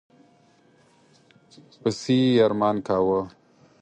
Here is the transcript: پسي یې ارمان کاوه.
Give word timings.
پسي 1.81 2.17
یې 2.23 2.41
ارمان 2.45 2.75
کاوه. 2.87 3.19